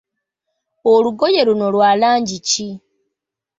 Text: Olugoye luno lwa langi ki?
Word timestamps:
Olugoye 0.93 1.39
luno 1.47 1.67
lwa 1.73 1.91
langi 2.01 2.37
ki? 2.47 2.69